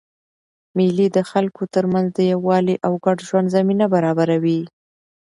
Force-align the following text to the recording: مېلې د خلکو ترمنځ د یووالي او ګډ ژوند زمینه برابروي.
مېلې 0.77 1.07
د 1.15 1.17
خلکو 1.31 1.63
ترمنځ 1.73 2.07
د 2.13 2.19
یووالي 2.31 2.75
او 2.85 2.93
ګډ 3.05 3.17
ژوند 3.27 3.47
زمینه 3.55 3.85
برابروي. 3.93 4.61